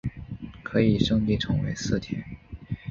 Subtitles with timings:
[0.63, 2.23] 可以升级成为四天。